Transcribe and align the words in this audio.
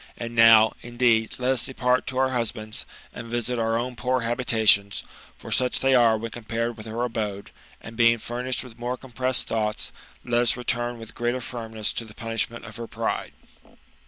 And 0.17 0.33
now, 0.33 0.73
indeed, 0.81 1.35
let 1.37 1.51
us 1.51 1.65
depart 1.67 2.07
to 2.07 2.17
our 2.17 2.29
husbands, 2.31 2.87
and 3.13 3.29
visit 3.29 3.59
our 3.59 3.77
own 3.77 3.95
poor 3.95 4.21
habitations, 4.21 5.03
for 5.37 5.51
su«:h 5.51 5.79
they 5.79 5.93
are 5.93 6.17
when 6.17 6.31
compared 6.31 6.75
with 6.75 6.87
her 6.87 7.03
abode, 7.03 7.51
and 7.81 7.95
beinc; 7.95 8.21
furnished 8.21 8.63
with 8.63 8.79
more 8.79 8.97
compressed 8.97 9.45
thoughts, 9.45 9.91
let 10.25 10.41
us 10.41 10.57
return 10.57 10.97
with 10.97 11.13
greater 11.13 11.39
firmness 11.39 11.93
to 11.93 12.05
the 12.05 12.15
punishment 12.15 12.65
of 12.65 12.77
her 12.77 12.87
pride." 12.87 13.33